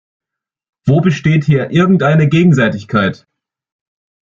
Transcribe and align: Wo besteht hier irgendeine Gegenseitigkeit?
Wo 0.87 0.99
besteht 0.99 1.43
hier 1.43 1.69
irgendeine 1.69 2.27
Gegenseitigkeit? 2.27 3.27